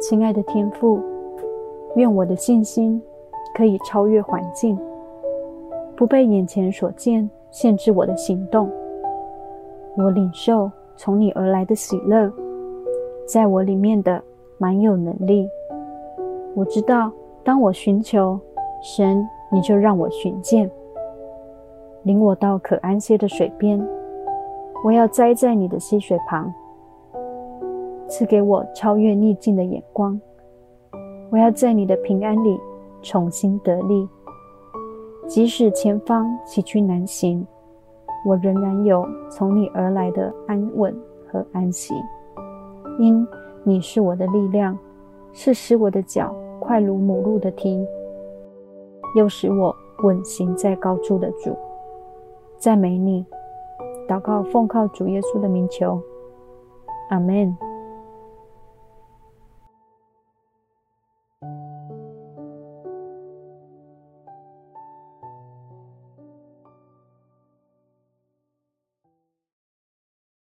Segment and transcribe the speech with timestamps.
[0.00, 0.98] 亲爱的天父，
[1.94, 3.00] 愿我的信心
[3.54, 4.78] 可以超越环境，
[5.94, 8.66] 不被眼前所见限制我的行动。
[9.98, 12.32] 我领受从你而来的喜乐，
[13.26, 14.22] 在我里面的
[14.56, 15.46] 满有能力。
[16.54, 17.12] 我知道，
[17.44, 18.40] 当我寻求
[18.82, 19.22] 神，
[19.52, 20.70] 你就让我寻见，
[22.04, 23.78] 领我到可安歇的水边。
[24.82, 26.50] 我要栽在你的溪水旁，
[28.10, 30.20] 赐给我超越逆境的眼光。
[31.30, 32.60] 我要在你的平安里
[33.00, 34.08] 重新得力，
[35.28, 37.46] 即使前方崎岖难行，
[38.26, 40.94] 我仍然有从你而来的安稳
[41.30, 41.94] 和安息。
[42.98, 43.26] 因
[43.62, 44.76] 你是我的力量，
[45.32, 47.86] 是使我的脚快如母鹿的蹄。
[49.16, 51.56] 又使我稳行在高处的主，
[52.58, 53.24] 赞美你，
[54.08, 56.00] 祷告奉靠主耶稣的名求，
[57.08, 57.56] 阿门。